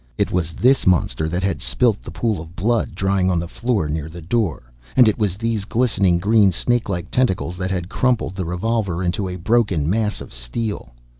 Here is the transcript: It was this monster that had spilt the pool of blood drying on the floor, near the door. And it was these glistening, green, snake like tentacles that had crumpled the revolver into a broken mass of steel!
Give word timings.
It 0.17 0.31
was 0.31 0.53
this 0.53 0.87
monster 0.87 1.29
that 1.29 1.43
had 1.43 1.61
spilt 1.61 2.01
the 2.01 2.09
pool 2.09 2.41
of 2.41 2.55
blood 2.55 2.95
drying 2.95 3.29
on 3.29 3.37
the 3.39 3.47
floor, 3.47 3.87
near 3.87 4.09
the 4.09 4.19
door. 4.19 4.73
And 4.97 5.07
it 5.07 5.19
was 5.19 5.37
these 5.37 5.63
glistening, 5.63 6.17
green, 6.17 6.51
snake 6.51 6.89
like 6.89 7.11
tentacles 7.11 7.55
that 7.57 7.69
had 7.69 7.87
crumpled 7.87 8.35
the 8.35 8.45
revolver 8.45 9.03
into 9.03 9.29
a 9.29 9.35
broken 9.35 9.87
mass 9.87 10.19
of 10.19 10.33
steel! 10.33 10.95